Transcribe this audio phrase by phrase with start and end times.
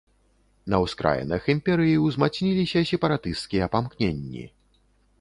[0.73, 4.43] На ўскраінах імперыі ўзмацніліся сепаратысцкія памкненні.